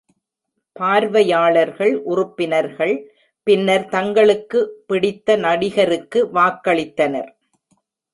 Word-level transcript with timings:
பார்வையாளர்கள் 0.75 1.91
உறுப்பினர்கள் 2.03 2.93
பின்னர் 3.47 3.85
தங்களுக்கு 3.87 4.59
பிடித்த 4.87 5.35
நடிகருக்கு 5.35 6.19
வாக்களித்தனர். 6.33 7.29